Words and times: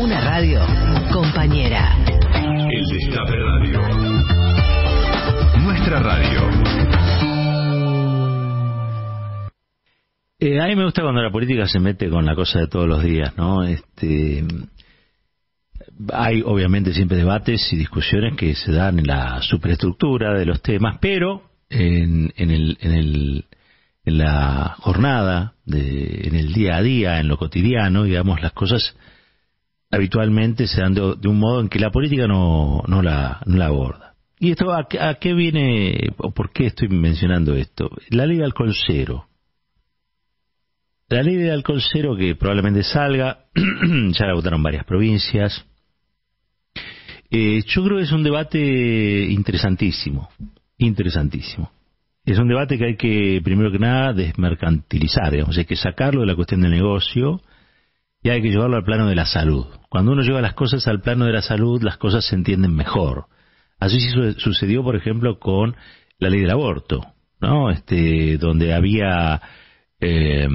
Una 0.00 0.18
radio 0.18 0.60
compañera. 1.12 1.94
El 2.72 2.86
Destape 2.86 3.36
Radio. 3.36 3.80
Nuestra 5.62 6.00
radio. 6.00 6.40
Eh, 10.38 10.58
a 10.58 10.66
mí 10.68 10.76
me 10.76 10.84
gusta 10.84 11.02
cuando 11.02 11.20
la 11.20 11.30
política 11.30 11.66
se 11.66 11.80
mete 11.80 12.08
con 12.08 12.24
la 12.24 12.34
cosa 12.34 12.60
de 12.60 12.68
todos 12.68 12.88
los 12.88 13.04
días, 13.04 13.36
¿no? 13.36 13.62
Este, 13.62 14.42
hay 16.14 16.42
obviamente 16.46 16.94
siempre 16.94 17.18
debates 17.18 17.70
y 17.70 17.76
discusiones 17.76 18.36
que 18.36 18.54
se 18.54 18.72
dan 18.72 19.00
en 19.00 19.06
la 19.06 19.42
superestructura 19.42 20.32
de 20.32 20.46
los 20.46 20.62
temas, 20.62 20.96
pero 20.98 21.42
en, 21.68 22.32
en, 22.36 22.50
el, 22.50 22.78
en, 22.80 22.92
el, 22.92 23.44
en 24.06 24.16
la 24.16 24.76
jornada, 24.78 25.56
de, 25.66 26.22
en 26.24 26.36
el 26.36 26.54
día 26.54 26.76
a 26.76 26.82
día, 26.82 27.20
en 27.20 27.28
lo 27.28 27.36
cotidiano, 27.36 28.04
digamos, 28.04 28.40
las 28.40 28.52
cosas 28.52 28.96
habitualmente 29.90 30.66
se 30.66 30.80
dan 30.80 30.94
de, 30.94 31.28
un 31.28 31.38
modo 31.38 31.60
en 31.60 31.68
que 31.68 31.78
la 31.78 31.90
política 31.90 32.26
no, 32.26 32.82
no, 32.86 33.02
la, 33.02 33.40
aborda. 33.62 34.14
¿Y 34.38 34.52
esto 34.52 34.72
a, 34.72 34.86
qué 35.20 35.34
viene, 35.34 36.12
o 36.18 36.30
por 36.30 36.52
qué 36.52 36.66
estoy 36.66 36.88
mencionando 36.88 37.54
esto? 37.54 37.90
La 38.08 38.24
ley 38.24 38.38
de 38.38 38.44
alcohol 38.44 38.74
cero. 38.86 39.26
La 41.08 41.22
ley 41.22 41.36
de 41.36 41.50
alcohol 41.50 41.82
cero 41.92 42.16
que 42.16 42.36
probablemente 42.36 42.82
salga, 42.84 43.46
ya 43.54 44.26
la 44.26 44.34
votaron 44.34 44.62
varias 44.62 44.84
provincias. 44.84 45.66
Eh, 47.30 47.62
yo 47.66 47.84
creo 47.84 47.98
que 47.98 48.04
es 48.04 48.12
un 48.12 48.22
debate 48.22 49.26
interesantísimo, 49.28 50.30
interesantísimo. 50.78 51.70
Es 52.24 52.38
un 52.38 52.48
debate 52.48 52.78
que 52.78 52.84
hay 52.84 52.96
que, 52.96 53.40
primero 53.42 53.72
que 53.72 53.78
nada, 53.78 54.12
desmercantilizar, 54.12 55.32
digamos, 55.32 55.56
hay 55.58 55.64
que 55.64 55.76
sacarlo 55.76 56.20
de 56.20 56.26
la 56.28 56.36
cuestión 56.36 56.60
del 56.60 56.70
negocio 56.70 57.40
y 58.22 58.28
hay 58.28 58.42
que 58.42 58.50
llevarlo 58.50 58.76
al 58.76 58.84
plano 58.84 59.06
de 59.06 59.14
la 59.14 59.26
salud. 59.26 59.66
Cuando 59.88 60.12
uno 60.12 60.22
lleva 60.22 60.40
las 60.40 60.54
cosas 60.54 60.86
al 60.86 61.00
plano 61.00 61.24
de 61.24 61.32
la 61.32 61.42
salud, 61.42 61.82
las 61.82 61.96
cosas 61.96 62.24
se 62.24 62.34
entienden 62.34 62.74
mejor. 62.74 63.26
Así 63.78 63.98
sucedió, 64.36 64.82
por 64.82 64.96
ejemplo, 64.96 65.38
con 65.38 65.74
la 66.18 66.28
ley 66.28 66.40
del 66.40 66.50
aborto, 66.50 67.06
¿no? 67.40 67.70
Este, 67.70 68.36
donde 68.36 68.74
había 68.74 69.40
eh, 70.00 70.48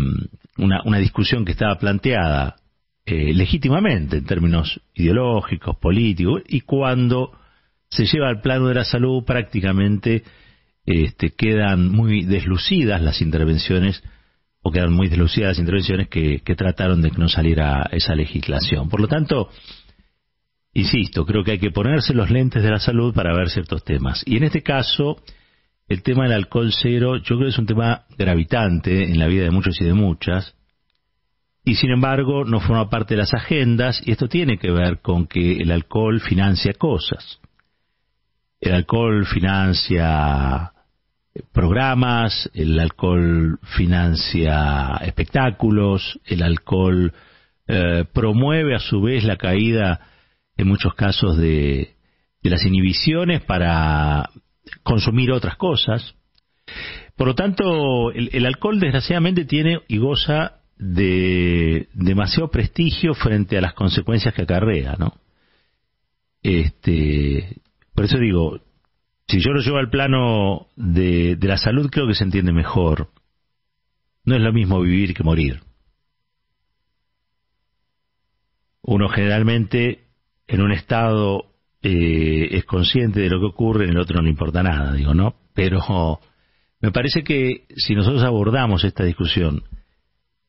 una, 0.57 0.81
una 0.85 0.99
discusión 0.99 1.43
que 1.43 1.53
estaba 1.53 1.79
planteada 1.79 2.57
eh, 3.05 3.33
legítimamente 3.33 4.17
en 4.17 4.25
términos 4.25 4.79
ideológicos, 4.93 5.77
políticos, 5.77 6.41
y 6.47 6.61
cuando 6.61 7.31
se 7.89 8.05
lleva 8.05 8.29
al 8.29 8.41
plano 8.41 8.67
de 8.67 8.75
la 8.75 8.85
salud 8.85 9.23
prácticamente 9.23 10.23
este, 10.85 11.31
quedan 11.31 11.89
muy 11.91 12.25
deslucidas 12.25 13.01
las 13.01 13.21
intervenciones 13.21 14.03
o 14.67 14.71
quedan 14.71 14.93
muy 14.93 15.09
deslucidas 15.09 15.49
las 15.49 15.59
intervenciones 15.59 16.07
que, 16.09 16.39
que 16.39 16.55
trataron 16.55 16.99
de 16.99 17.11
que 17.11 17.19
no 17.19 17.29
saliera 17.29 17.87
esa 17.91 18.15
legislación. 18.15 18.89
Por 18.89 18.99
lo 18.99 19.07
tanto, 19.07 19.49
insisto, 20.73 21.23
creo 21.23 21.43
que 21.43 21.51
hay 21.51 21.59
que 21.59 21.69
ponerse 21.69 22.15
los 22.15 22.31
lentes 22.31 22.63
de 22.63 22.71
la 22.71 22.79
salud 22.79 23.13
para 23.13 23.35
ver 23.35 23.51
ciertos 23.51 23.83
temas. 23.83 24.23
Y 24.25 24.37
en 24.37 24.43
este 24.43 24.63
caso, 24.63 25.17
el 25.87 26.01
tema 26.01 26.23
del 26.23 26.33
alcohol 26.33 26.73
cero, 26.73 27.17
yo 27.17 27.35
creo 27.35 27.41
que 27.41 27.49
es 27.49 27.59
un 27.59 27.67
tema 27.67 28.05
gravitante 28.17 29.03
en 29.03 29.19
la 29.19 29.27
vida 29.27 29.43
de 29.43 29.51
muchos 29.51 29.79
y 29.79 29.85
de 29.85 29.93
muchas, 29.93 30.55
y 31.63 31.75
sin 31.75 31.91
embargo 31.91 32.43
no 32.43 32.59
forma 32.59 32.89
parte 32.89 33.13
de 33.13 33.21
las 33.21 33.35
agendas, 33.35 34.01
y 34.03 34.13
esto 34.13 34.27
tiene 34.27 34.57
que 34.57 34.71
ver 34.71 34.99
con 34.99 35.27
que 35.27 35.57
el 35.57 35.69
alcohol 35.69 36.19
financia 36.21 36.73
cosas. 36.73 37.39
El 38.59 38.73
alcohol 38.73 39.27
financia 39.27 40.71
programas, 41.51 42.49
el 42.53 42.79
alcohol 42.79 43.59
financia 43.75 44.95
espectáculos, 45.01 46.19
el 46.25 46.43
alcohol 46.43 47.13
eh, 47.67 48.05
promueve 48.13 48.75
a 48.75 48.79
su 48.79 49.01
vez 49.01 49.23
la 49.23 49.37
caída 49.37 50.07
en 50.57 50.67
muchos 50.67 50.93
casos 50.95 51.37
de, 51.37 51.95
de 52.41 52.49
las 52.49 52.65
inhibiciones 52.65 53.41
para 53.41 54.29
consumir 54.83 55.31
otras 55.31 55.57
cosas. 55.57 56.15
Por 57.15 57.27
lo 57.27 57.35
tanto, 57.35 58.11
el, 58.11 58.29
el, 58.33 58.45
alcohol 58.45 58.79
desgraciadamente 58.79 59.45
tiene 59.45 59.79
y 59.87 59.97
goza 59.97 60.61
de 60.77 61.87
demasiado 61.93 62.49
prestigio 62.49 63.13
frente 63.13 63.57
a 63.57 63.61
las 63.61 63.73
consecuencias 63.73 64.33
que 64.33 64.41
acarrea, 64.43 64.95
¿no? 64.97 65.13
Este, 66.43 67.61
por 67.93 68.05
eso 68.05 68.17
digo, 68.19 68.59
si 69.27 69.39
yo 69.39 69.51
lo 69.51 69.61
llevo 69.61 69.77
al 69.77 69.89
plano 69.89 70.67
de, 70.75 71.35
de 71.35 71.47
la 71.47 71.57
salud, 71.57 71.89
creo 71.89 72.07
que 72.07 72.15
se 72.15 72.23
entiende 72.23 72.51
mejor. 72.51 73.09
No 74.23 74.35
es 74.35 74.41
lo 74.41 74.53
mismo 74.53 74.81
vivir 74.81 75.13
que 75.13 75.23
morir. 75.23 75.61
Uno 78.81 79.09
generalmente 79.09 80.05
en 80.47 80.61
un 80.61 80.71
estado 80.71 81.55
eh, 81.81 82.49
es 82.51 82.65
consciente 82.65 83.19
de 83.19 83.29
lo 83.29 83.39
que 83.39 83.47
ocurre, 83.47 83.85
en 83.85 83.91
el 83.91 83.99
otro 83.99 84.17
no 84.17 84.23
le 84.23 84.29
importa 84.29 84.63
nada, 84.63 84.93
digo, 84.93 85.13
¿no? 85.13 85.35
Pero 85.53 86.19
me 86.81 86.91
parece 86.91 87.23
que 87.23 87.65
si 87.75 87.95
nosotros 87.95 88.23
abordamos 88.23 88.83
esta 88.83 89.03
discusión, 89.03 89.63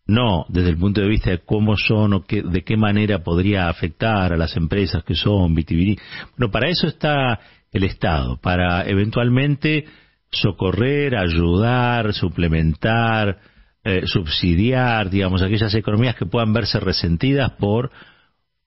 no 0.06 0.46
desde 0.48 0.70
el 0.70 0.78
punto 0.78 1.00
de 1.00 1.08
vista 1.08 1.30
de 1.30 1.38
cómo 1.38 1.76
son 1.76 2.12
o 2.14 2.24
qué, 2.24 2.42
de 2.42 2.62
qué 2.62 2.76
manera 2.76 3.24
podría 3.24 3.68
afectar 3.68 4.32
a 4.32 4.36
las 4.36 4.56
empresas 4.56 5.04
que 5.04 5.14
son 5.14 5.54
vitiviní, 5.54 5.98
bueno, 6.36 6.50
para 6.50 6.68
eso 6.68 6.86
está 6.86 7.40
el 7.72 7.84
Estado, 7.84 8.38
para 8.40 8.88
eventualmente 8.88 9.84
socorrer, 10.30 11.16
ayudar, 11.16 12.12
suplementar, 12.12 13.38
eh, 13.84 14.02
subsidiar, 14.06 15.10
digamos, 15.10 15.42
aquellas 15.42 15.74
economías 15.74 16.16
que 16.16 16.26
puedan 16.26 16.52
verse 16.52 16.80
resentidas 16.80 17.52
por 17.52 17.90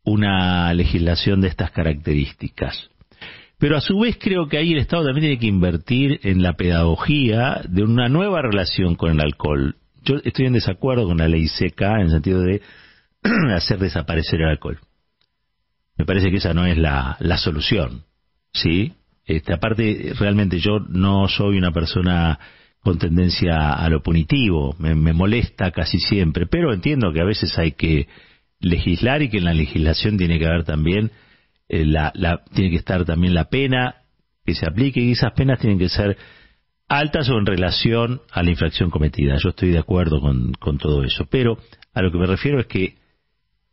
una 0.04 0.74
legislación 0.74 1.42
de 1.42 1.50
estas 1.50 1.72
características. 1.72 2.90
Pero 3.58 3.76
a 3.76 3.82
su 3.82 4.00
vez 4.00 4.18
creo 4.18 4.48
que 4.48 4.58
ahí 4.58 4.72
el 4.72 4.80
Estado 4.80 5.04
también 5.04 5.24
tiene 5.24 5.40
que 5.40 5.48
invertir 5.48 6.22
en 6.24 6.42
la 6.42 6.54
pedagogía 6.54 7.62
de 7.68 7.84
una 7.84 8.08
nueva 8.08 8.42
relación 8.42 8.96
con 8.96 9.12
el 9.12 9.20
alcohol. 9.20 9.76
Yo 10.10 10.16
estoy 10.24 10.48
en 10.48 10.54
desacuerdo 10.54 11.06
con 11.06 11.18
la 11.18 11.28
ley 11.28 11.48
seca 11.48 11.98
en 11.98 12.08
el 12.08 12.10
sentido 12.10 12.42
de 12.42 12.64
hacer 13.56 13.78
desaparecer 13.78 14.42
el 14.42 14.50
alcohol. 14.50 14.80
Me 15.98 16.06
parece 16.06 16.32
que 16.32 16.38
esa 16.38 16.52
no 16.56 16.66
es 16.66 16.80
la, 16.80 17.16
la 17.20 17.38
solución. 17.38 18.06
¿sí? 18.52 18.94
Este, 19.24 19.54
aparte, 19.54 20.14
realmente 20.18 20.58
yo 20.60 20.80
no 20.80 21.28
soy 21.28 21.60
una 21.60 21.72
persona 21.72 22.40
con 22.80 22.98
tendencia 22.98 23.74
a 23.74 23.88
lo 23.90 24.02
punitivo, 24.02 24.76
me, 24.80 24.96
molesta 24.96 25.70
casi 25.70 26.00
siempre, 26.00 26.48
pero 26.48 26.74
entiendo 26.74 27.14
que 27.14 27.22
a 27.22 27.26
veces 27.26 27.56
hay 27.60 27.74
que 27.74 28.08
legislar 28.62 29.22
y 29.22 29.30
que 29.30 29.38
en 29.38 29.44
la 29.44 29.54
legislación 29.54 30.18
tiene 30.18 30.40
que 30.40 30.48
haber 30.48 30.64
también, 30.64 31.12
eh, 31.68 31.86
la, 31.86 32.12
la, 32.16 32.42
tiene 32.52 32.72
que 32.72 32.78
estar 32.78 33.06
también 33.06 33.36
la 33.36 33.50
pena 33.50 33.98
que 34.44 34.56
se 34.56 34.66
aplique 34.66 35.02
y 35.02 35.12
esas 35.12 35.34
penas 35.34 35.60
tienen 35.60 35.78
que 35.78 35.90
ser 35.90 36.18
altas 36.90 37.30
o 37.30 37.38
en 37.38 37.46
relación 37.46 38.22
a 38.32 38.44
la 38.44 38.50
infracción 38.50 38.90
cometida. 38.90 39.38
Yo 39.42 39.50
estoy 39.50 39.70
de 39.70 39.78
acuerdo 39.78 40.20
con, 40.20 40.54
con 40.54 40.78
todo 40.78 41.04
eso, 41.04 41.26
pero 41.30 41.58
a 41.94 42.02
lo 42.02 42.12
que 42.12 42.18
me 42.18 42.26
refiero 42.26 42.60
es 42.60 42.68
que 42.68 42.96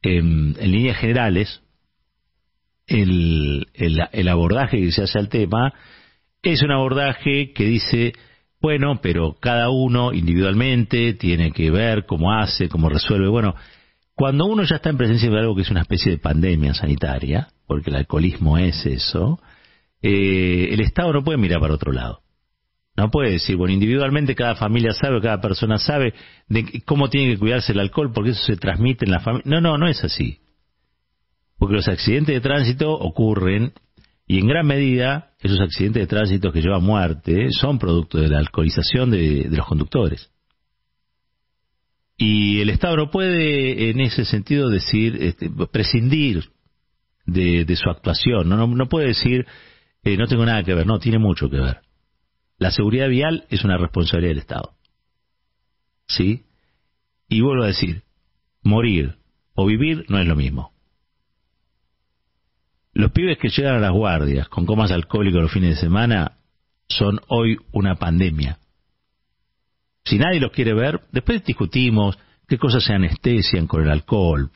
en 0.03 0.55
líneas 0.61 0.99
generales, 0.99 1.63
el, 2.87 3.67
el, 3.75 4.01
el, 4.13 4.29
abordaje 4.29 4.79
que 4.79 4.93
se 4.93 5.03
hace 5.03 5.19
al 5.19 5.29
tema 5.29 5.73
es 6.43 6.63
un 6.63 6.71
abordaje 6.71 7.53
que 7.53 7.65
dice, 7.65 8.13
bueno, 8.61 9.01
pero 9.03 9.37
cada 9.41 9.71
uno 9.71 10.13
individualmente 10.13 11.15
tiene 11.15 11.51
que 11.51 11.71
ver 11.71 12.07
cómo 12.07 12.33
hace, 12.33 12.69
cómo 12.69 12.89
resuelve. 12.89 13.29
Bueno, 13.29 13.57
cuando 14.15 14.47
uno 14.47 14.63
ya 14.63 14.77
está 14.77 14.91
en 14.91 14.97
presencia 14.97 15.29
de 15.29 15.39
algo 15.39 15.57
que 15.57 15.63
es 15.63 15.71
una 15.71 15.83
especie 15.83 16.13
de 16.13 16.19
pandemia 16.19 16.75
sanitaria, 16.75 17.49
porque 17.67 17.91
el 17.91 17.97
alcoholismo 17.97 18.59
es 18.59 18.87
eso, 18.87 19.41
eh, 20.03 20.69
el 20.71 20.81
Estado 20.81 21.13
no 21.13 21.25
puede 21.25 21.39
mirar 21.39 21.61
para 21.61 21.75
otro 21.75 21.93
lado. 21.93 22.21
No 22.97 23.11
puede 23.11 23.33
decir, 23.33 23.57
bueno, 23.57 23.75
individualmente 23.75 24.35
cada 24.35 24.55
familia 24.55 24.93
sabe, 24.93 25.21
cada 25.21 25.41
persona 25.41 25.79
sabe 25.79 26.15
de 26.49 26.83
cómo 26.87 27.11
tiene 27.11 27.35
que 27.35 27.39
cuidarse 27.39 27.73
el 27.73 27.81
alcohol, 27.81 28.11
porque 28.13 28.31
eso 28.31 28.43
se 28.43 28.57
transmite 28.57 29.05
en 29.05 29.11
la 29.11 29.21
familia. 29.21 29.45
No, 29.45 29.61
no, 29.61 29.77
no 29.77 29.87
es 29.87 30.03
así. 30.03 30.39
Porque 31.59 31.75
los 31.75 31.89
accidentes 31.89 32.35
de 32.35 32.41
tránsito 32.41 32.91
ocurren 32.93 33.75
y 34.27 34.39
en 34.39 34.49
gran 34.49 34.67
medida 34.67 35.33
esos 35.41 35.61
accidentes 35.61 36.03
de 36.03 36.07
tránsito 36.07 36.53
que 36.53 36.63
llevan 36.63 36.83
muerte 36.83 37.49
son 37.51 37.79
producto 37.79 38.19
de 38.19 38.29
la 38.29 38.39
alcoholización 38.39 39.11
de, 39.11 39.47
los 39.51 39.67
conductores. 39.67 40.31
Y 42.17 42.61
el 42.61 42.71
Estado 42.71 42.97
no 42.97 43.11
puede 43.11 43.91
en 43.91 44.01
ese 44.01 44.25
sentido 44.25 44.71
decir, 44.71 45.17
este, 45.21 45.51
prescindir 45.71 46.45
de, 47.27 47.67
de, 47.67 47.77
su 47.77 47.91
actuación, 47.91 48.49
no, 48.49 48.57
no, 48.57 48.67
no 48.67 48.89
puede 48.89 49.09
decir, 49.09 49.45
eh, 50.03 50.17
no 50.17 50.27
tengo 50.27 50.47
nada 50.47 50.63
que 50.63 50.75
ver, 50.75 50.87
no, 50.87 50.99
tiene 50.99 51.19
mucho 51.19 51.51
que 51.51 51.59
ver. 51.59 51.86
La 52.59 52.71
seguridad 52.71 53.09
vial 53.09 53.47
es 53.51 53.65
una 53.65 53.77
responsabilidad 53.77 54.31
del 54.31 54.39
Estado. 54.39 54.73
¿Sí? 56.09 56.45
Y 57.29 57.41
vuelvo 57.41 57.65
a 57.65 57.69
decir, 57.69 58.03
morir 58.63 59.17
o 59.55 59.67
vivir 59.67 60.05
no 60.09 60.19
es 60.19 60.27
lo 60.27 60.37
mismo. 60.37 60.73
Los 62.93 63.13
pibes 63.13 63.39
que 63.39 63.51
llegan 63.51 63.75
a 63.75 63.81
las 63.81 63.93
guardias 63.93 64.49
con 64.49 64.65
comas 64.65 64.91
alcohólicos 64.91 65.43
los 65.43 65.53
fines 65.53 65.75
de 65.75 65.81
semana 65.83 66.39
son 66.89 67.21
hoy 67.29 67.59
una 67.73 67.97
pandemia. 67.97 68.59
Si 70.05 70.19
nadie 70.19 70.41
los 70.41 70.53
quiere 70.53 70.73
ver, 70.73 71.03
después 71.13 71.45
discutimos 71.45 72.17
qué 72.47 72.59
cosas 72.59 72.85
se 72.85 72.95
anestesian 72.95 73.67
con 73.67 73.83
el 73.83 73.91
alcohol 73.91 74.51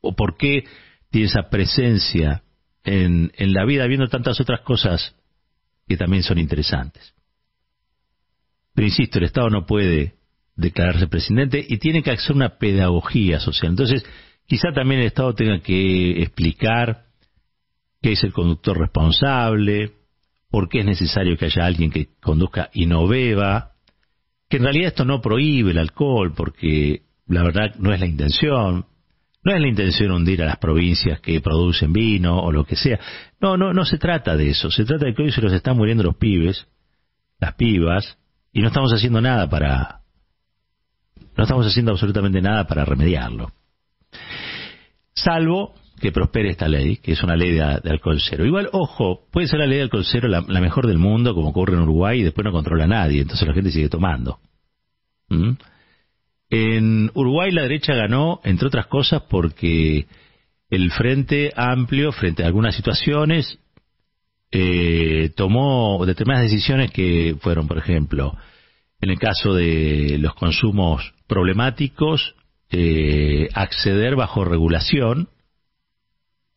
o 0.00 0.14
por 0.14 0.36
qué 0.36 0.64
tiene 1.10 1.28
esa 1.28 1.48
presencia 1.48 2.42
en, 2.84 3.32
en 3.36 3.52
la 3.52 3.64
vida, 3.64 3.86
viendo 3.86 4.08
tantas 4.08 4.40
otras 4.40 4.60
cosas 4.60 5.14
que 5.88 5.96
también 5.96 6.22
son 6.22 6.38
interesantes. 6.38 7.14
Pero 8.76 8.88
insisto, 8.88 9.18
el 9.18 9.24
Estado 9.24 9.48
no 9.48 9.64
puede 9.64 10.16
declararse 10.54 11.08
presidente 11.08 11.64
y 11.66 11.78
tiene 11.78 12.02
que 12.02 12.10
hacer 12.10 12.36
una 12.36 12.58
pedagogía 12.58 13.40
social. 13.40 13.70
Entonces, 13.70 14.04
quizá 14.46 14.70
también 14.74 15.00
el 15.00 15.06
Estado 15.06 15.34
tenga 15.34 15.60
que 15.60 16.22
explicar 16.22 17.06
qué 18.02 18.12
es 18.12 18.22
el 18.22 18.34
conductor 18.34 18.78
responsable, 18.78 19.92
por 20.50 20.68
qué 20.68 20.80
es 20.80 20.84
necesario 20.84 21.38
que 21.38 21.46
haya 21.46 21.64
alguien 21.64 21.90
que 21.90 22.08
conduzca 22.20 22.68
y 22.74 22.84
no 22.84 23.08
beba, 23.08 23.72
que 24.50 24.58
en 24.58 24.64
realidad 24.64 24.88
esto 24.88 25.06
no 25.06 25.22
prohíbe 25.22 25.70
el 25.70 25.78
alcohol, 25.78 26.34
porque 26.36 27.00
la 27.28 27.42
verdad 27.42 27.76
no 27.78 27.94
es 27.94 28.00
la 28.00 28.06
intención, 28.06 28.84
no 29.42 29.54
es 29.54 29.60
la 29.60 29.68
intención 29.68 30.12
hundir 30.12 30.42
a 30.42 30.46
las 30.46 30.58
provincias 30.58 31.18
que 31.20 31.40
producen 31.40 31.94
vino 31.94 32.40
o 32.40 32.52
lo 32.52 32.66
que 32.66 32.76
sea. 32.76 33.00
No, 33.40 33.56
no, 33.56 33.72
no 33.72 33.86
se 33.86 33.96
trata 33.96 34.36
de 34.36 34.50
eso. 34.50 34.70
Se 34.70 34.84
trata 34.84 35.06
de 35.06 35.14
que 35.14 35.22
hoy 35.22 35.32
se 35.32 35.40
los 35.40 35.54
están 35.54 35.78
muriendo 35.78 36.02
los 36.04 36.16
pibes, 36.16 36.66
las 37.40 37.54
pibas, 37.54 38.18
y 38.56 38.62
no 38.62 38.68
estamos 38.68 38.90
haciendo 38.90 39.20
nada 39.20 39.50
para, 39.50 40.00
no 41.36 41.44
estamos 41.44 41.66
haciendo 41.66 41.92
absolutamente 41.92 42.40
nada 42.40 42.66
para 42.66 42.86
remediarlo. 42.86 43.52
Salvo 45.12 45.74
que 46.00 46.10
prospere 46.10 46.48
esta 46.48 46.66
ley, 46.66 46.96
que 46.96 47.12
es 47.12 47.22
una 47.22 47.36
ley 47.36 47.52
de, 47.52 47.60
alcohol 47.62 48.18
cero. 48.18 48.46
Igual, 48.46 48.70
ojo, 48.72 49.26
puede 49.30 49.46
ser 49.46 49.58
la 49.58 49.66
ley 49.66 49.76
de 49.76 49.82
alcohol 49.82 50.06
cero 50.10 50.28
la, 50.28 50.40
mejor 50.40 50.86
del 50.86 50.96
mundo, 50.96 51.34
como 51.34 51.50
ocurre 51.50 51.74
en 51.74 51.82
Uruguay, 51.82 52.20
y 52.20 52.22
después 52.22 52.46
no 52.46 52.50
controla 52.52 52.84
a 52.84 52.88
nadie, 52.88 53.20
entonces 53.20 53.46
la 53.46 53.52
gente 53.52 53.70
sigue 53.70 53.90
tomando. 53.90 54.38
¿Mm? 55.28 55.50
En 56.48 57.10
Uruguay 57.12 57.50
la 57.50 57.60
derecha 57.60 57.92
ganó, 57.94 58.40
entre 58.42 58.68
otras 58.68 58.86
cosas, 58.86 59.20
porque 59.28 60.06
el 60.70 60.90
Frente 60.92 61.52
Amplio, 61.54 62.10
frente 62.10 62.42
a 62.42 62.46
algunas 62.46 62.74
situaciones, 62.74 63.58
eh, 64.50 65.30
tomó 65.36 66.04
determinadas 66.06 66.50
decisiones 66.50 66.90
que 66.90 67.36
fueron, 67.40 67.66
por 67.66 67.78
ejemplo, 67.78 68.36
en 69.00 69.10
el 69.10 69.18
caso 69.18 69.54
de 69.54 70.18
los 70.20 70.34
consumos 70.34 71.14
problemáticos, 71.26 72.34
eh, 72.70 73.48
acceder 73.54 74.16
bajo 74.16 74.44
regulación 74.44 75.28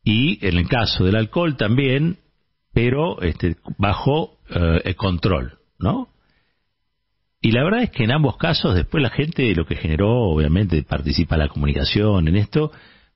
y 0.04 0.44
en 0.46 0.58
el 0.58 0.68
caso 0.68 1.04
del 1.04 1.16
alcohol 1.16 1.58
también, 1.58 2.18
pero 2.74 3.22
este, 3.22 3.58
bajo 3.78 4.38
eh, 4.50 4.82
el 4.86 4.96
control, 4.96 5.60
¿no? 5.78 6.10
Y 7.42 7.52
la 7.52 7.64
verdad 7.64 7.84
es 7.84 7.92
que 7.92 8.04
en 8.04 8.12
ambos 8.12 8.38
casos 8.38 8.76
después 8.76 9.02
la 9.02 9.12
gente 9.12 9.56
lo 9.56 9.66
que 9.66 9.76
generó, 9.76 10.10
obviamente 10.10 10.84
participa 10.84 11.38
la 11.38 11.48
comunicación 11.48 12.28
en 12.28 12.36
esto, 12.36 12.72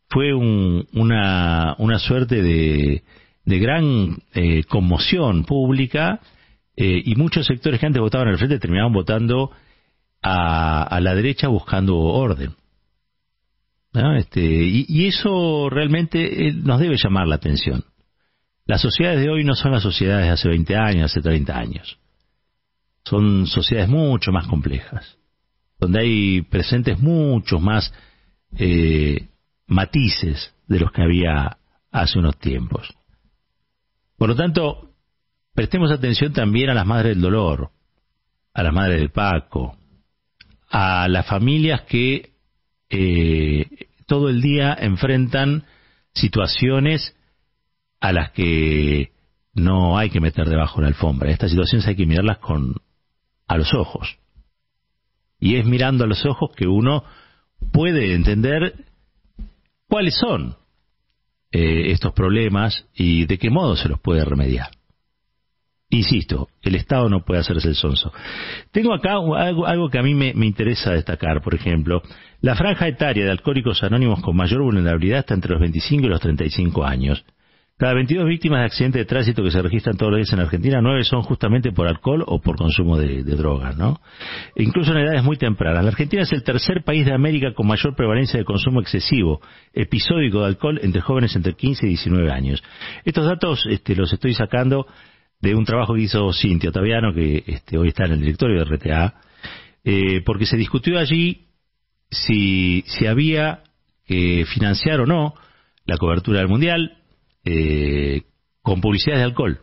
fue 0.10 0.34
una, 0.34 1.76
una 1.78 2.00
suerte 2.00 2.42
de, 2.42 3.04
de 3.46 3.60
gran 3.60 4.18
eh, 4.34 4.64
conmoción 4.64 5.44
pública 5.44 6.20
eh, 6.76 7.02
y 7.04 7.16
muchos 7.16 7.46
sectores 7.46 7.80
que 7.80 7.86
antes 7.86 8.02
votaban 8.02 8.30
al 8.30 8.38
frente 8.38 8.60
terminaban 8.60 8.94
votando 8.94 9.52
a, 10.22 11.00
la 11.02 11.16
derecha 11.16 11.50
buscando 11.50 11.98
orden. 11.98 12.56
Este, 14.18 14.42
y, 14.42 14.86
y, 14.88 15.08
eso 15.08 15.70
realmente 15.70 16.48
eh, 16.48 16.54
nos 16.54 16.80
debe 16.80 16.96
llamar 16.98 17.28
la 17.28 17.36
atención. 17.36 17.84
Las 18.66 18.82
sociedades 18.82 19.20
de 19.20 19.30
hoy 19.30 19.44
no 19.44 19.54
son 19.54 19.72
las 19.72 19.84
sociedades 19.84 20.26
de 20.26 20.32
hace 20.32 20.50
20 20.50 20.76
años, 20.76 21.12
hace 21.12 21.22
30 21.22 21.56
años 21.56 22.00
son 23.04 23.48
sociedades 23.48 23.90
mucho 23.90 24.32
más 24.32 24.48
complejas, 24.48 25.18
donde 25.80 26.00
hay 26.00 26.42
presentes 26.42 27.00
muchos 27.00 27.62
más 27.62 27.94
eh, 28.58 29.28
matices 29.68 30.54
de 30.68 30.80
los 30.80 30.92
que 30.92 31.04
había 31.04 31.58
hace 31.92 32.20
unos 32.20 32.38
tiempos. 32.38 32.94
Por 34.24 34.30
lo 34.30 34.36
tanto, 34.38 34.94
prestemos 35.54 35.92
atención 35.92 36.32
también 36.32 36.70
a 36.70 36.74
las 36.74 36.86
madres 36.86 37.14
del 37.14 37.22
dolor, 37.22 37.72
a 38.54 38.64
las 38.64 38.72
madres 38.72 39.02
del 39.02 39.10
Paco, 39.10 39.76
a 40.70 41.10
las 41.10 41.28
familias 41.28 41.82
que 41.82 42.32
eh, 42.90 43.66
todo 44.06 44.30
el 44.30 44.42
día 44.42 44.78
enfrentan 44.80 45.66
situaciones 46.14 47.14
a 48.00 48.14
las 48.14 48.32
que 48.32 49.12
no 49.56 49.98
hay 49.98 50.10
que 50.10 50.22
meter 50.22 50.48
debajo 50.48 50.78
de 50.78 50.84
la 50.84 50.88
alfombra. 50.88 51.30
Estas 51.30 51.50
situaciones 51.50 51.86
hay 51.86 51.98
que 51.98 52.06
mirarlas 52.06 52.38
con 52.38 52.76
a 53.46 53.58
los 53.58 53.74
ojos. 53.74 54.20
Y 55.38 55.58
es 55.58 55.66
mirando 55.66 56.06
a 56.06 56.08
los 56.08 56.26
ojos 56.26 56.52
que 56.56 56.68
uno 56.68 57.04
puede 57.74 58.14
entender 58.14 58.86
cuáles 59.90 60.16
son 60.16 60.56
eh, 61.54 61.92
estos 61.92 62.14
problemas 62.14 62.88
y 62.96 63.26
de 63.26 63.38
qué 63.38 63.52
modo 63.52 63.76
se 63.76 63.88
los 63.88 64.00
puede 64.00 64.26
remediar. 64.26 64.72
Insisto, 65.92 66.50
el 66.64 66.74
Estado 66.74 67.08
no 67.08 67.24
puede 67.24 67.42
hacerse 67.42 67.68
el 67.68 67.76
sonso. 67.76 68.12
Tengo 68.72 68.96
acá 68.96 69.12
algo, 69.12 69.68
algo 69.68 69.90
que 69.90 70.00
a 70.00 70.02
mí 70.02 70.16
me, 70.16 70.34
me, 70.34 70.48
interesa 70.48 70.94
destacar, 70.94 71.44
por 71.44 71.54
ejemplo, 71.54 72.02
la 72.42 72.56
franja 72.56 72.88
etaria 72.88 73.26
de 73.26 73.30
alcohólicos 73.30 73.84
anónimos 73.84 74.24
con 74.24 74.36
mayor 74.36 74.64
vulnerabilidad 74.64 75.20
está 75.20 75.36
entre 75.36 75.52
los 75.52 75.62
25 75.62 76.08
y 76.08 76.10
los 76.10 76.20
35 76.20 76.84
años. 76.84 77.24
Cada 77.84 77.96
22 77.96 78.26
víctimas 78.30 78.62
de 78.62 78.66
accidentes 78.68 79.02
de 79.02 79.06
tránsito 79.06 79.44
que 79.44 79.52
se 79.52 79.62
registran 79.62 79.98
todos 79.98 80.14
los 80.14 80.20
días 80.20 80.32
en 80.32 80.40
Argentina, 80.40 80.80
9 80.82 81.04
son 81.04 81.22
justamente 81.24 81.74
por 81.74 81.86
alcohol 81.86 82.24
o 82.28 82.40
por 82.40 82.56
consumo 82.56 82.98
de, 82.98 83.24
drogas, 83.24 83.76
¿no? 83.76 84.00
Incluso 84.56 84.94
en 84.94 85.00
edades 85.00 85.22
muy 85.22 85.36
tempranas. 85.36 85.84
La 85.84 85.90
Argentina 85.90 86.24
es 86.24 86.32
el 86.32 86.46
tercer 86.46 86.86
país 86.86 87.06
de 87.06 87.14
América 87.14 87.54
con 87.54 87.68
mayor 87.68 87.94
prevalencia 87.94 88.40
de 88.40 88.46
consumo 88.46 88.80
excesivo, 88.80 89.42
episódico 89.74 90.40
de 90.40 90.46
alcohol 90.46 90.80
entre 90.82 91.02
jóvenes 91.02 91.36
entre 91.36 91.56
15 91.56 91.86
y 91.86 91.90
19 91.90 92.32
años. 92.32 92.64
Estos 93.04 93.26
datos 93.26 93.66
este, 93.70 93.98
los 93.98 94.14
estoy 94.14 94.34
sacando 94.34 94.88
de 95.42 95.54
un 95.54 95.66
trabajo 95.66 95.94
que 95.94 96.04
hizo 96.04 96.32
Cintia 96.32 96.70
Otaviano, 96.70 97.14
que 97.14 97.44
este, 97.46 97.78
hoy 97.78 97.90
está 97.90 98.06
en 98.06 98.14
el 98.14 98.22
directorio 98.22 98.64
de 98.64 98.78
RTA, 98.78 99.16
eh, 99.84 100.22
porque 100.26 100.46
se 100.46 100.56
discutió 100.56 101.00
allí 101.00 101.48
si, 102.10 102.86
si 102.88 103.08
había 103.08 103.60
que 104.06 104.46
financiar 104.46 105.02
o 105.02 105.06
no 105.06 105.34
la 105.86 105.98
cobertura 105.98 106.40
del 106.40 106.48
Mundial, 106.48 107.03
eh, 107.46 108.24
con 108.62 108.82
publicidad 108.82 109.18
de 109.18 109.24
alcohol. 109.24 109.60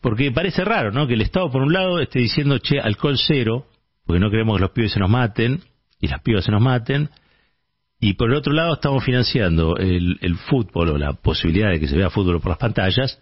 Porque 0.00 0.30
parece 0.32 0.64
raro, 0.64 0.90
¿no? 0.90 1.06
Que 1.06 1.14
el 1.14 1.22
Estado, 1.22 1.50
por 1.50 1.62
un 1.62 1.72
lado, 1.72 2.00
esté 2.00 2.18
diciendo, 2.20 2.58
che, 2.58 2.80
alcohol 2.80 3.16
cero, 3.18 3.66
porque 4.04 4.20
no 4.20 4.30
queremos 4.30 4.56
que 4.56 4.62
los 4.62 4.70
pibes 4.70 4.92
se 4.92 5.00
nos 5.00 5.10
maten, 5.10 5.62
y 6.00 6.08
las 6.08 6.20
pibas 6.22 6.44
se 6.44 6.52
nos 6.52 6.62
maten, 6.62 7.10
y 8.00 8.14
por 8.14 8.30
el 8.30 8.36
otro 8.36 8.52
lado 8.52 8.74
estamos 8.74 9.02
financiando 9.04 9.76
el, 9.78 10.36
fútbol 10.50 10.90
o 10.90 10.98
la 10.98 11.14
posibilidad 11.14 11.70
de 11.70 11.80
que 11.80 11.88
se 11.88 11.96
vea 11.96 12.10
fútbol 12.10 12.40
por 12.40 12.50
las 12.50 12.58
pantallas 12.58 13.18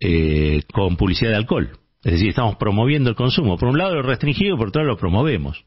eh, 0.00 0.62
con 0.72 0.96
publicidad 0.96 1.32
de 1.32 1.36
alcohol. 1.36 1.78
Es 2.02 2.12
decir, 2.12 2.30
estamos 2.30 2.56
promoviendo 2.56 3.10
el 3.10 3.16
consumo. 3.16 3.58
Por 3.58 3.68
un 3.68 3.76
lado 3.76 3.96
lo 3.96 4.02
restringido, 4.02 4.56
por 4.56 4.68
otro 4.68 4.82
lado 4.82 4.94
lo 4.94 4.98
promovemos. 4.98 5.62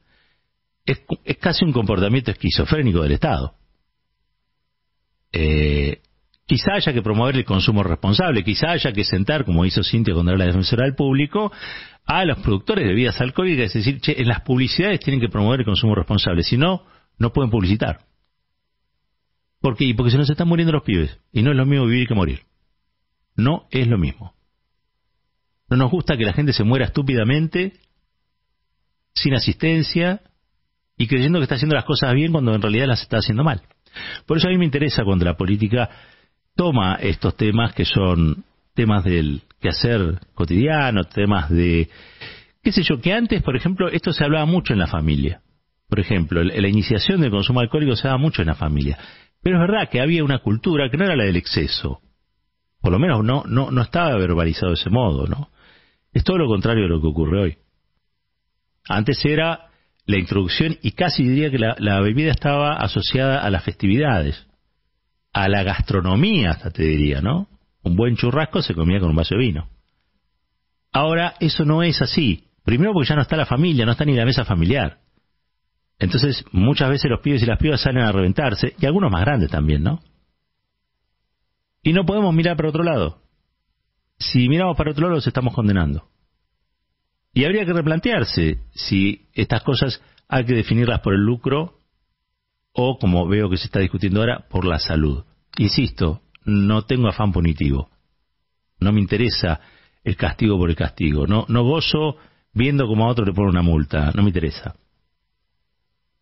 Es, 0.86 1.02
es 1.24 1.38
casi 1.38 1.66
un 1.66 1.74
comportamiento 1.74 2.32
esquizofrénico 2.32 3.04
del 3.04 3.12
Estado. 3.12 3.54
Eh, 5.32 6.02
Quizá 6.52 6.74
haya 6.74 6.92
que 6.92 7.02
promover 7.02 7.38
el 7.38 7.46
consumo 7.46 7.82
responsable, 7.82 8.44
quizá 8.44 8.72
haya 8.72 8.92
que 8.92 9.06
sentar, 9.06 9.46
como 9.46 9.64
hizo 9.64 9.82
Cintia 9.84 10.14
cuando 10.14 10.34
era 10.34 10.40
la 10.40 10.48
defensora 10.48 10.84
del 10.84 10.96
público, 10.96 11.50
a 12.06 12.26
los 12.26 12.40
productores 12.40 12.84
de 12.84 12.90
bebidas 12.90 13.22
alcohólicas, 13.22 13.68
es 13.68 13.74
decir, 13.74 14.02
che, 14.02 14.20
en 14.22 14.28
las 14.28 14.42
publicidades 14.42 15.00
tienen 15.00 15.22
que 15.22 15.30
promover 15.30 15.62
el 15.62 15.66
consumo 15.66 15.96
responsable, 15.96 16.44
si 16.44 16.58
no, 16.58 16.84
no 17.18 17.32
pueden 17.32 17.50
publicitar. 17.50 18.02
¿Por 19.62 19.78
qué? 19.78 19.94
Porque 19.96 20.12
se 20.12 20.18
nos 20.18 20.30
están 20.30 20.50
muriendo 20.50 20.74
los 20.74 20.84
pibes, 20.84 21.18
y 21.32 21.42
no 21.42 21.52
es 21.52 21.56
lo 21.56 21.66
mismo 21.66 21.86
vivir 21.86 22.10
que 22.10 22.16
morir. 22.16 22.42
No 23.38 23.70
es 23.72 23.88
lo 23.88 23.98
mismo. 23.98 24.34
No 25.70 25.78
nos 25.78 25.90
gusta 25.90 26.18
que 26.18 26.26
la 26.26 26.34
gente 26.34 26.52
se 26.52 26.66
muera 26.66 26.84
estúpidamente, 26.84 27.80
sin 29.14 29.36
asistencia, 29.36 30.20
y 30.98 31.08
creyendo 31.08 31.40
que 31.40 31.44
está 31.44 31.56
haciendo 31.56 31.76
las 31.76 31.86
cosas 31.86 32.14
bien 32.14 32.34
cuando 32.34 32.54
en 32.54 32.62
realidad 32.62 32.88
las 32.88 33.04
está 33.04 33.20
haciendo 33.20 33.46
mal. 33.46 33.62
Por 34.26 34.38
eso 34.38 34.50
a 34.50 34.52
mí 34.52 34.58
me 34.58 34.66
interesa 34.66 35.06
cuando 35.06 35.24
la 35.24 35.38
política 35.38 35.90
toma 36.56 36.96
estos 36.96 37.36
temas 37.36 37.74
que 37.74 37.86
son 37.86 38.44
temas 38.74 39.04
del 39.04 39.42
quehacer 39.60 40.20
cotidiano, 40.34 41.04
temas 41.04 41.50
de, 41.50 41.90
qué 42.64 42.72
sé 42.72 42.84
yo, 42.84 43.00
que 43.00 43.14
antes, 43.14 43.42
por 43.44 43.56
ejemplo, 43.56 43.90
esto 43.90 44.12
se 44.14 44.24
hablaba 44.24 44.46
mucho 44.46 44.74
en 44.74 44.80
la 44.80 44.88
familia. 44.88 45.42
Por 45.88 46.00
ejemplo, 46.00 46.44
la 46.44 46.68
iniciación 46.68 47.20
del 47.22 47.32
consumo 47.32 47.60
alcohólico 47.60 47.96
se 47.96 48.08
daba 48.08 48.18
mucho 48.18 48.42
en 48.42 48.48
la 48.48 48.56
familia. 48.56 48.98
Pero 49.44 49.58
es 49.58 49.70
verdad 49.70 49.90
que 49.90 50.00
había 50.00 50.24
una 50.24 50.40
cultura 50.40 50.90
que 50.90 50.98
no 50.98 51.04
era 51.04 51.16
la 51.16 51.26
del 51.26 51.36
exceso. 51.36 52.00
Por 52.80 52.92
lo 52.92 53.00
menos 53.00 53.24
no, 53.24 53.44
no, 53.46 53.72
no 53.72 53.82
estaba 53.82 54.16
verbalizado 54.16 54.70
de 54.70 54.80
ese 54.80 54.90
modo, 54.90 55.28
¿no? 55.28 55.50
Es 56.14 56.24
todo 56.24 56.38
lo 56.38 56.48
contrario 56.48 56.84
de 56.84 56.90
lo 56.90 57.02
que 57.02 57.08
ocurre 57.08 57.42
hoy. 57.42 57.58
Antes 58.88 59.24
era 59.26 59.70
la 60.06 60.18
introducción 60.18 60.78
y 60.82 60.92
casi 60.92 61.24
diría 61.24 61.52
que 61.52 61.60
la 61.60 62.02
bebida 62.02 62.32
estaba 62.32 62.74
asociada 62.74 63.42
a 63.42 63.50
las 63.50 63.64
festividades 63.64 64.48
a 65.34 65.48
la 65.48 65.64
gastronomía, 65.64 66.52
hasta 66.52 66.72
te 66.72 66.84
diría, 66.84 67.22
¿no? 67.22 67.48
Un 67.84 67.96
buen 67.96 68.16
churrasco 68.16 68.62
se 68.62 68.74
comía 68.74 69.00
con 69.00 69.10
un 69.10 69.16
vaso 69.16 69.36
de 69.36 69.42
vino. 69.42 69.70
Ahora, 70.92 71.36
eso 71.40 71.66
no 71.66 71.84
es 71.84 72.02
así. 72.02 72.48
Primero 72.64 72.94
porque 72.94 73.10
ya 73.10 73.16
no 73.16 73.22
está 73.22 73.38
la 73.38 73.46
familia, 73.46 73.86
no 73.86 73.94
está 73.94 74.06
ni 74.06 74.14
la 74.14 74.26
mesa 74.26 74.46
familiar. 74.46 75.00
Entonces, 75.98 76.44
muchas 76.52 76.90
veces 76.90 77.10
los 77.10 77.22
pibes 77.22 77.44
y 77.44 77.46
las 77.46 77.60
pibas 77.60 77.82
salen 77.82 78.04
a 78.04 78.12
reventarse, 78.12 78.76
y 78.80 78.86
algunos 78.86 79.12
más 79.12 79.22
grandes 79.22 79.50
también, 79.50 79.84
¿no? 79.84 80.02
Y 81.84 81.94
no 81.94 82.06
podemos 82.06 82.34
mirar 82.34 82.58
para 82.58 82.70
otro 82.70 82.84
lado. 82.84 83.22
Si 84.18 84.50
miramos 84.50 84.78
para 84.78 84.92
otro 84.92 85.04
lado, 85.04 85.16
los 85.16 85.28
estamos 85.28 85.54
condenando. 85.54 86.08
Y 87.34 87.46
habría 87.46 87.66
que 87.66 87.74
replantearse 87.74 88.60
si 88.74 89.28
estas 89.34 89.64
cosas 89.64 90.02
hay 90.28 90.46
que 90.46 90.54
definirlas 90.54 91.00
por 91.00 91.14
el 91.14 91.22
lucro 91.22 91.81
o, 92.74 92.98
como 92.98 93.28
veo 93.28 93.50
que 93.50 93.58
se 93.58 93.66
está 93.66 93.80
discutiendo 93.80 94.22
ahora, 94.22 94.48
por 94.50 94.66
la 94.66 94.80
salud. 94.80 95.24
Insisto, 95.58 96.22
no 96.46 96.84
tengo 96.84 97.08
afán 97.08 97.32
punitivo. 97.32 97.90
No 98.80 98.92
me 98.92 99.00
interesa 99.00 99.60
el 100.04 100.16
castigo 100.16 100.58
por 100.58 100.70
el 100.70 100.76
castigo. 100.76 101.28
No, 101.28 101.46
gozo 101.64 102.18
viendo 102.54 102.88
como 102.88 103.06
a 103.06 103.10
otro 103.10 103.26
le 103.26 103.34
pone 103.34 103.50
una 103.50 103.62
multa. 103.62 104.12
No 104.16 104.24
me 104.24 104.30
interesa. 104.30 104.76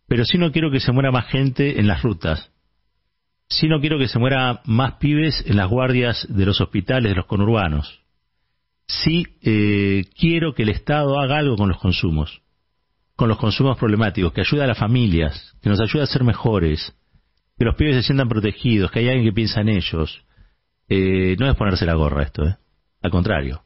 Pero 0.08 0.26
sí 0.26 0.38
no 0.38 0.52
quiero 0.52 0.72
que 0.72 0.80
se 0.80 0.92
muera 0.92 1.12
más 1.12 1.28
gente 1.28 1.80
en 1.80 1.88
las 1.88 2.02
rutas. 2.02 2.52
Sí 3.48 3.68
no 3.68 3.80
quiero 3.80 3.98
que 3.98 4.08
se 4.08 4.20
muera 4.20 4.62
más 4.66 4.96
pibes 4.96 5.44
en 5.48 5.58
las 5.58 5.70
guardias 5.70 6.28
de 6.30 6.46
los 6.46 6.62
hospitales, 6.62 7.12
de 7.12 7.16
los 7.16 7.26
conurbanos. 7.26 8.02
Sí 8.88 9.26
eh, 9.42 10.06
quiero 10.20 10.54
que 10.54 10.64
el 10.64 10.70
Estado 10.70 11.20
haga 11.20 11.38
algo 11.38 11.56
con 11.56 11.70
los 11.70 11.80
consumos, 11.80 12.42
con 13.20 13.28
los 13.28 13.38
consumos 13.38 13.78
problemáticos, 13.78 14.32
que 14.32 14.40
ayude 14.40 14.64
a 14.64 14.68
las 14.68 14.78
familias, 14.78 15.54
que 15.62 15.68
nos 15.68 15.82
ayude 15.82 16.04
a 16.04 16.06
ser 16.06 16.24
mejores, 16.24 16.96
que 17.58 17.66
los 17.66 17.76
pibes 17.76 17.98
se 17.98 18.04
sientan 18.04 18.30
protegidos, 18.30 18.92
que 18.92 19.00
hay 19.00 19.10
alguien 19.10 19.26
que 19.26 19.34
piensa 19.34 19.60
en 19.60 19.68
ellos. 19.68 20.24
Eh, 20.88 21.36
no 21.38 21.50
es 21.50 21.58
ponerse 21.58 21.86
la 21.86 21.96
gorra 21.96 22.24
esto, 22.24 22.46
¿eh? 22.46 22.56
al 23.02 23.12
contrario. 23.12 23.62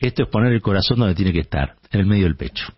Esto 0.00 0.24
es 0.24 0.28
poner 0.28 0.52
el 0.52 0.62
corazón 0.62 0.98
donde 0.98 1.14
tiene 1.14 1.32
que 1.32 1.38
estar, 1.38 1.76
en 1.92 2.00
el 2.00 2.06
medio 2.06 2.24
del 2.24 2.34
pecho. 2.34 2.72